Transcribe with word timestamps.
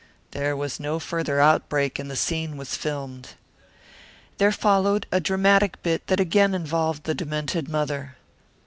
There 0.31 0.57
was 0.57 0.79
no 0.79 0.97
further 0.97 1.39
outbreak 1.39 1.99
and 1.99 2.09
the 2.09 2.15
scene 2.15 2.57
was 2.57 2.75
filmed. 2.75 3.35
There 4.39 4.51
followed 4.51 5.05
a 5.11 5.19
dramatic 5.19 5.77
bit 5.83 6.07
that 6.07 6.19
again 6.19 6.55
involved 6.55 7.03
the 7.03 7.13
demented 7.13 7.69
mother. 7.69 8.15